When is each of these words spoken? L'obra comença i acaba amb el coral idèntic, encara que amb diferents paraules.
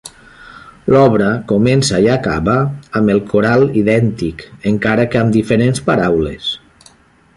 L'obra 0.93 1.27
comença 1.51 1.99
i 2.07 2.09
acaba 2.13 2.55
amb 3.01 3.13
el 3.17 3.21
coral 3.33 3.67
idèntic, 3.83 4.43
encara 4.73 5.07
que 5.13 5.21
amb 5.23 5.37
diferents 5.37 5.85
paraules. 5.93 6.51